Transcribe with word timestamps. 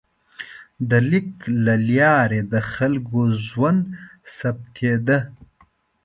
د 0.89 0.91
لیک 1.09 1.31
له 1.65 1.75
لارې 1.89 2.41
د 2.51 2.53
خلکو 2.71 3.19
ژوند 3.45 3.81
ثبتېده. 4.37 5.19